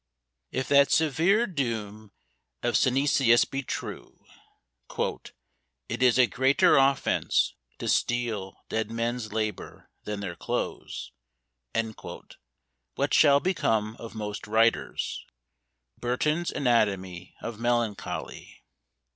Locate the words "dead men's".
8.67-9.31